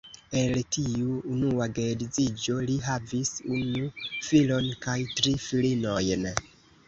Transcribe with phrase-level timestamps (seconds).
[0.39, 3.91] El tiu unua geedziĝo li havis unu
[4.29, 6.27] filon kaj tri filinojn.